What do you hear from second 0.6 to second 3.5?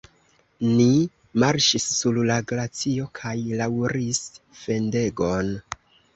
Ni marŝis sur la glacio kaj